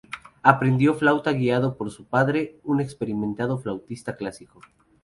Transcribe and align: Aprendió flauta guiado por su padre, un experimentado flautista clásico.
Aprendió 0.41 0.95
flauta 0.95 1.31
guiado 1.31 1.77
por 1.77 1.91
su 1.91 2.05
padre, 2.05 2.59
un 2.63 2.81
experimentado 2.81 3.59
flautista 3.59 4.15
clásico. 4.15 4.59